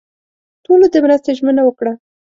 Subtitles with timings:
[0.63, 1.93] ټولو د مرستې ژمنه ورکړه.